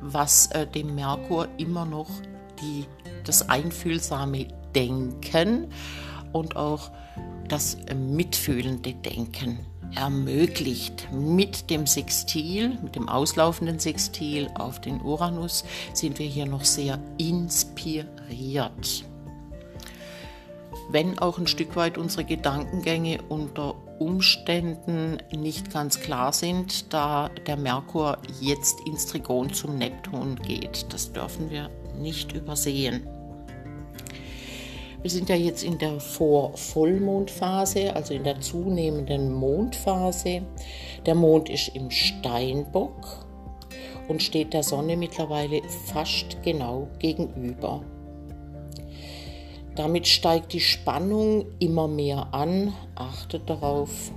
[0.02, 2.09] was äh, dem Merkur immer noch
[2.62, 2.85] die,
[3.23, 5.68] das einfühlsame Denken
[6.32, 6.91] und auch
[7.48, 9.60] das mitfühlende Denken
[9.96, 11.07] ermöglicht.
[11.12, 15.63] Mit dem Sextil, mit dem auslaufenden Sextil auf den Uranus
[15.94, 19.04] sind wir hier noch sehr inspiriert
[20.91, 27.57] wenn auch ein Stück weit unsere Gedankengänge unter Umständen nicht ganz klar sind, da der
[27.57, 30.91] Merkur jetzt ins Trigon zum Neptun geht.
[30.91, 33.07] Das dürfen wir nicht übersehen.
[35.01, 40.41] Wir sind ja jetzt in der Vorvollmondphase, also in der zunehmenden Mondphase.
[41.05, 43.26] Der Mond ist im Steinbock
[44.09, 47.81] und steht der Sonne mittlerweile fast genau gegenüber.
[49.80, 52.74] Damit steigt die Spannung immer mehr an.
[52.96, 54.12] Achtet darauf.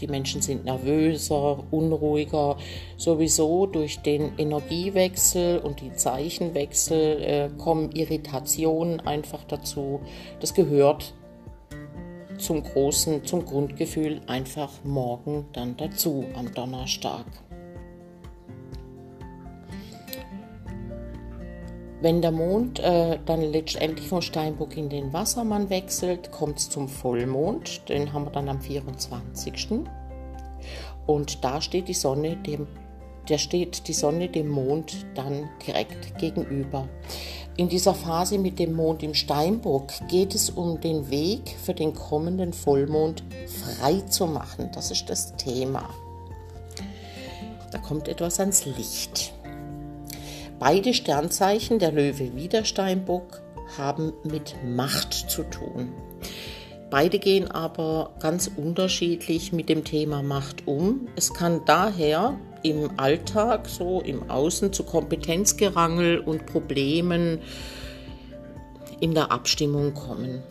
[0.00, 2.56] Die Menschen sind nervöser, unruhiger.
[2.96, 10.00] Sowieso durch den Energiewechsel und die Zeichenwechsel äh, kommen Irritationen einfach dazu.
[10.40, 11.12] Das gehört
[12.38, 17.26] zum großen, zum Grundgefühl einfach morgen dann dazu am Donnerstag.
[22.02, 26.88] Wenn der Mond äh, dann letztendlich vom Steinbock in den Wassermann wechselt, kommt es zum
[26.88, 27.88] Vollmond.
[27.90, 29.82] Den haben wir dann am 24.
[31.06, 32.66] Und da steht die Sonne dem,
[33.28, 36.88] der steht die Sonne dem Mond dann direkt gegenüber.
[37.58, 41.92] In dieser Phase mit dem Mond im Steinbock geht es um den Weg für den
[41.92, 44.70] kommenden Vollmond frei zu machen.
[44.72, 45.90] Das ist das Thema.
[47.72, 49.34] Da kommt etwas ans Licht.
[50.60, 53.40] Beide Sternzeichen, der Löwe wie der Steinbock,
[53.78, 55.94] haben mit Macht zu tun.
[56.90, 61.08] Beide gehen aber ganz unterschiedlich mit dem Thema Macht um.
[61.16, 67.38] Es kann daher im Alltag, so im Außen, zu Kompetenzgerangel und Problemen
[69.00, 70.42] in der Abstimmung kommen.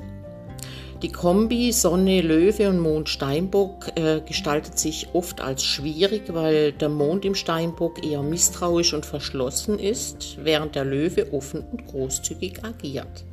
[1.01, 6.89] Die Kombi Sonne, Löwe und Mond Steinbock äh, gestaltet sich oft als schwierig, weil der
[6.89, 13.23] Mond im Steinbock eher misstrauisch und verschlossen ist, während der Löwe offen und großzügig agiert.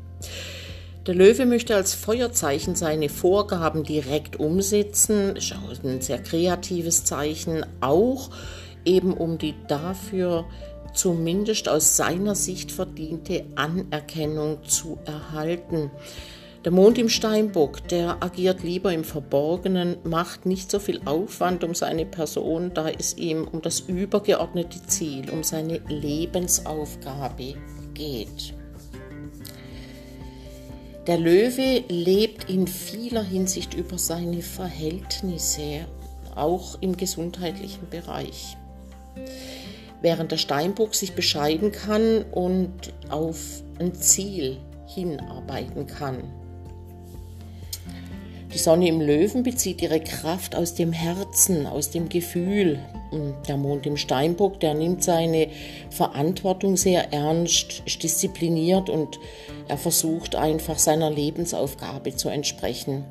[1.09, 7.67] Der Löwe möchte als Feuerzeichen seine Vorgaben direkt umsetzen, ist auch ein sehr kreatives Zeichen,
[7.81, 8.31] auch
[8.85, 10.45] eben um die dafür
[10.95, 15.91] zumindest aus seiner Sicht verdiente Anerkennung zu erhalten.
[16.67, 21.77] Der Mond im Steinbock, der agiert lieber im Verborgenen, macht nicht so viel Aufwand um
[21.77, 27.55] seine Person, da es ihm um das übergeordnete Ziel, um seine Lebensaufgabe
[27.95, 28.53] geht.
[31.07, 35.87] Der Löwe lebt in vieler Hinsicht über seine Verhältnisse,
[36.35, 38.57] auch im gesundheitlichen Bereich.
[40.03, 44.57] Während der Steinbock sich bescheiden kann und auf ein Ziel
[44.89, 46.25] hinarbeiten kann.
[48.57, 52.79] Die Sonne im Löwen bezieht ihre Kraft aus dem Herzen, aus dem Gefühl.
[53.11, 55.49] Und der Mond im Steinbock, der nimmt seine
[55.91, 59.21] Verantwortung sehr ernst, ist diszipliniert und
[59.69, 63.05] er versucht einfach seiner Lebensaufgabe zu entsprechen.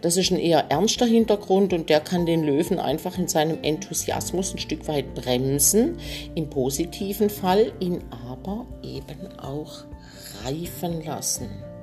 [0.00, 4.54] Das ist ein eher ernster Hintergrund und der kann den Löwen einfach in seinem Enthusiasmus
[4.54, 5.98] ein Stück weit bremsen,
[6.34, 9.84] im positiven Fall, ihn aber eben auch
[10.46, 11.73] reifen lassen.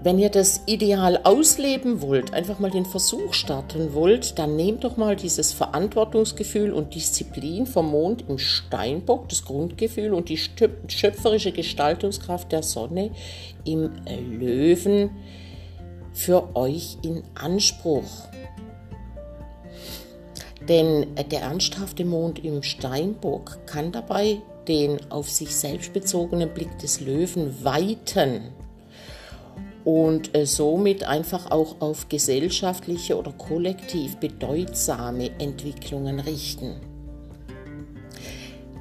[0.00, 4.96] Wenn ihr das Ideal ausleben wollt, einfach mal den Versuch starten wollt, dann nehmt doch
[4.96, 12.52] mal dieses Verantwortungsgefühl und Disziplin vom Mond im Steinbock, das Grundgefühl und die schöpferische Gestaltungskraft
[12.52, 13.10] der Sonne
[13.64, 13.90] im
[14.38, 15.10] Löwen
[16.12, 18.28] für euch in Anspruch.
[20.68, 27.00] Denn der ernsthafte Mond im Steinbock kann dabei den auf sich selbst bezogenen Blick des
[27.00, 28.52] Löwen weiten
[29.88, 36.74] und äh, somit einfach auch auf gesellschaftliche oder kollektiv bedeutsame Entwicklungen richten.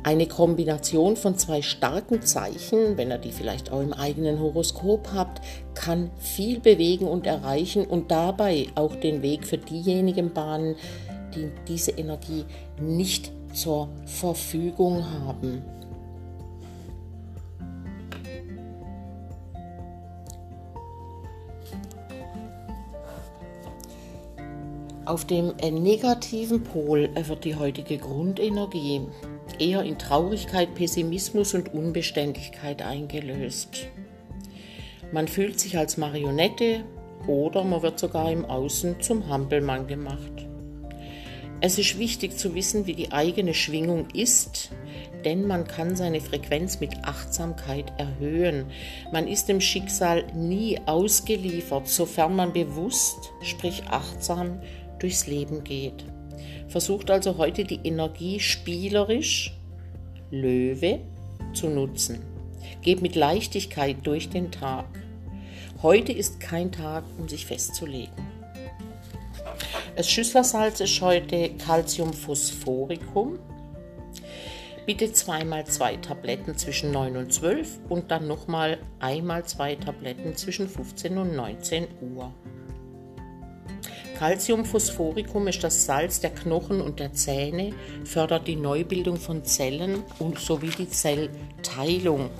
[0.03, 5.39] Eine Kombination von zwei starken Zeichen, wenn ihr die vielleicht auch im eigenen Horoskop habt,
[5.75, 10.75] kann viel bewegen und erreichen und dabei auch den Weg für diejenigen bahnen,
[11.33, 12.43] die diese Energie
[12.81, 15.61] nicht zur Verfügung haben.
[25.07, 29.03] Auf dem äh, negativen Pol wird die heutige Grundenergie
[29.57, 33.87] eher in Traurigkeit, Pessimismus und Unbeständigkeit eingelöst.
[35.13, 36.83] Man fühlt sich als Marionette
[37.25, 40.45] oder man wird sogar im Außen zum Hampelmann gemacht.
[41.61, 44.71] Es ist wichtig zu wissen, wie die eigene Schwingung ist,
[45.23, 48.65] denn man kann seine Frequenz mit Achtsamkeit erhöhen.
[49.13, 54.59] Man ist dem Schicksal nie ausgeliefert, sofern man bewusst, sprich achtsam,
[54.99, 56.05] durchs Leben geht.
[56.67, 59.57] Versucht also heute die Energie spielerisch,
[60.31, 60.99] Löwe,
[61.53, 62.21] zu nutzen.
[62.81, 64.85] Geht mit Leichtigkeit durch den Tag.
[65.81, 68.27] Heute ist kein Tag, um sich festzulegen.
[69.95, 73.39] Das Schüsslersalz ist heute Calciumphosphoricum.
[74.85, 80.69] Bitte zweimal zwei Tabletten zwischen 9 und 12 und dann nochmal einmal zwei Tabletten zwischen
[80.69, 82.33] 15 und 19 Uhr.
[84.17, 87.73] Calciumphosphoricum ist das Salz der Knochen und der Zähne,
[88.03, 92.31] fördert die Neubildung von Zellen und sowie die Zellteilung.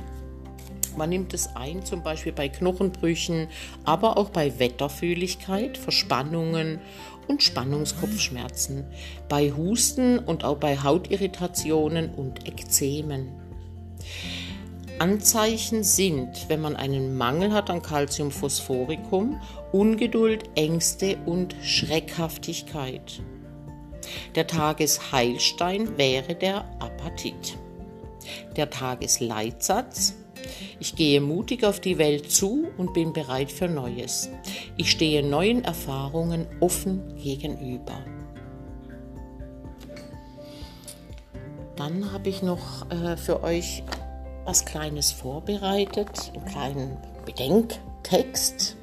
[0.95, 3.47] Man nimmt es ein, zum Beispiel bei Knochenbrüchen,
[3.83, 6.79] aber auch bei Wetterfühligkeit, Verspannungen
[7.27, 8.83] und Spannungskopfschmerzen,
[9.29, 13.29] bei Husten und auch bei Hautirritationen und Ekzemen.
[14.99, 19.39] Anzeichen sind, wenn man einen Mangel hat an Calciumphosphoricum,
[19.71, 23.21] Ungeduld, Ängste und Schreckhaftigkeit.
[24.35, 27.57] Der Tagesheilstein wäre der Apathit.
[28.55, 30.15] Der Tagesleitsatz
[30.79, 34.29] ich gehe mutig auf die Welt zu und bin bereit für Neues.
[34.75, 38.03] Ich stehe neuen Erfahrungen offen gegenüber.
[41.75, 43.83] Dann habe ich noch äh, für euch
[44.47, 48.77] was Kleines vorbereitet, einen kleinen Bedenktext.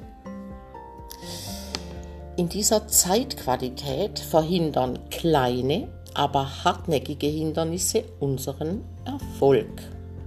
[2.37, 9.81] In dieser Zeitqualität verhindern kleine, aber hartnäckige Hindernisse unseren Erfolg.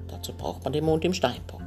[0.09, 1.63] Dazu braucht man den Mond im Steinbock,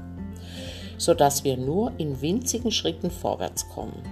[0.97, 4.03] sodass wir nur in winzigen Schritten vorwärts kommen.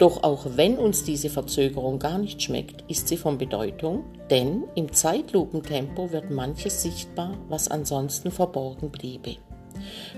[0.00, 4.90] Doch auch wenn uns diese Verzögerung gar nicht schmeckt, ist sie von Bedeutung, denn im
[4.90, 9.36] Zeitlupentempo wird manches sichtbar, was ansonsten verborgen bliebe.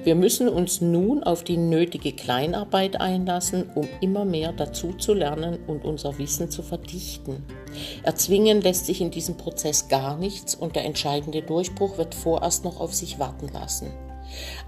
[0.05, 5.59] Wir müssen uns nun auf die nötige Kleinarbeit einlassen, um immer mehr dazu zu lernen
[5.67, 7.45] und unser Wissen zu verdichten.
[8.05, 12.79] Erzwingen lässt sich in diesem Prozess gar nichts und der entscheidende Durchbruch wird vorerst noch
[12.81, 13.91] auf sich warten lassen.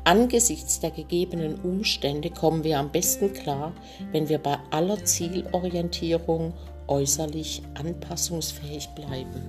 [0.05, 3.73] Angesichts der gegebenen Umstände kommen wir am besten klar,
[4.13, 6.53] wenn wir bei aller Zielorientierung
[6.87, 9.43] äußerlich anpassungsfähig bleiben.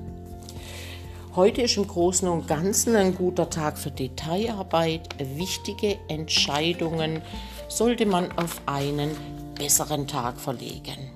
[1.36, 5.10] Heute ist im Großen und Ganzen ein guter Tag für Detailarbeit.
[5.36, 7.22] Wichtige Entscheidungen
[7.68, 9.12] sollte man auf einen
[9.56, 11.15] besseren Tag verlegen.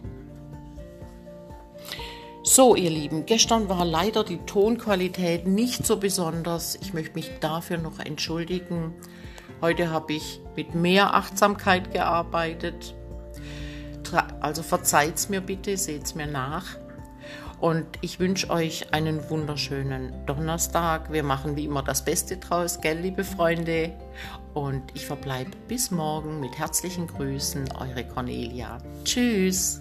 [2.60, 6.76] So, ihr Lieben, gestern war leider die Tonqualität nicht so besonders.
[6.82, 8.94] Ich möchte mich dafür noch entschuldigen.
[9.62, 12.96] Heute habe ich mit mehr Achtsamkeit gearbeitet.
[14.42, 16.66] Also verzeiht es mir bitte, seht es mir nach.
[17.62, 21.14] Und ich wünsche euch einen wunderschönen Donnerstag.
[21.14, 23.94] Wir machen wie immer das Beste draus, gell, liebe Freunde?
[24.54, 28.80] Und ich verbleibe bis morgen mit herzlichen Grüßen, eure Cornelia.
[29.06, 29.80] Tschüss!